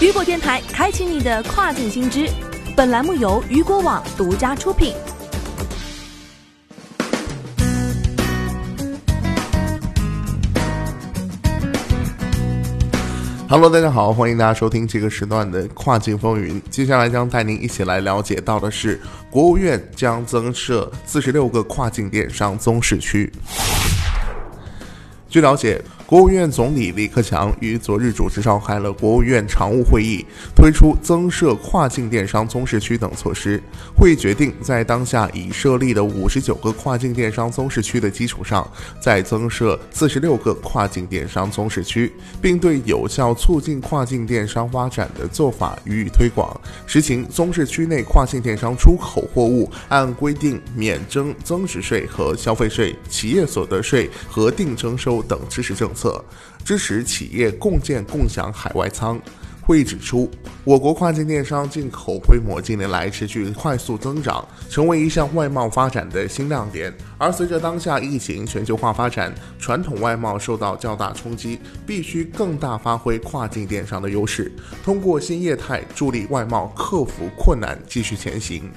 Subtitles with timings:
[0.00, 2.26] 雨果电台开启你的跨境新知，
[2.74, 4.94] 本栏目由雨果网独家出品。
[13.46, 16.62] Hello，大家好，欢迎大家收听这个时段的跨境风云。
[16.70, 18.98] 接下来将带您一起来了解到的是，
[19.30, 23.30] 国务院将增设四十六个跨境电商综市区。
[25.28, 25.78] 据了解。
[26.10, 30.26] 国务院总理李克强于昨日主持召开了国务院常务会议，
[30.56, 33.62] 推出增设跨境电商综市区等措施。
[33.96, 38.68] 会议决定，在当下已设立的五十九个跨境电商综市区的基础上，
[39.00, 55.99] 再增设四十六个跨境电商综市区，并对有效促进跨境电商发展的做法予以推广，实行综市区内跨境电商出口货物按规定免征增值税和消费税、企业所得税核定征收等支持政策。
[56.00, 56.24] 策
[56.64, 59.20] 支持企业共建共享海外仓。
[59.62, 60.28] 会议指出，
[60.64, 66.92] 我国跨境电商进口规模近年来持续快速增长，成为一项外贸发展的新亮点。
[67.18, 74.50] 而随着当下疫情全球化发展，传统外贸受到较大冲击，必须更大发挥跨境电商的优势，
[74.82, 78.68] 通过新业态助力外贸克服困难，继续前行。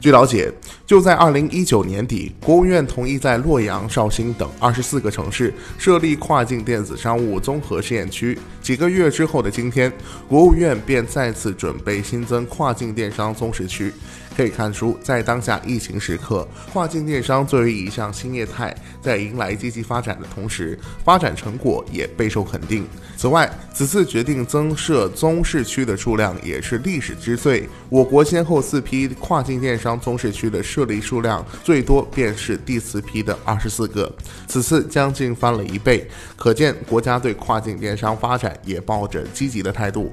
[0.00, 0.52] 据了解，
[0.86, 8.38] 就在二零一九年底，国务院同意在洛阳、绍兴等二十四个城市设立跨境电子商务综合试验区。
[8.62, 9.92] 几个月之后的今天，
[10.28, 13.92] 国务院便再次准备新增跨境电商综试区。
[14.38, 18.72] 可以看出，在当下疫情时刻，跨境电商作为一项新业态，
[19.02, 22.86] 在迎来积极发展的同时，发展成果也备受肯定。
[23.16, 27.68] 此外，此次决定增设综市区的数量也是历史之最。
[27.88, 34.08] 我国先后四批跨境电商综市区的设立数量，最多便是第四批的二十四个，
[34.46, 40.12] 此次将近翻了一倍，可见国家对跨境电商发展也抱着积极的态度。